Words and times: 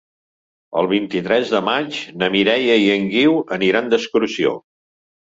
El 0.81 0.89
vint-i-tres 0.93 1.53
de 1.57 1.61
maig 1.69 2.01
na 2.23 2.31
Mireia 2.39 2.81
i 2.87 2.91
en 2.97 3.09
Guiu 3.15 3.39
aniran 3.61 3.97
d'excursió. 3.97 4.61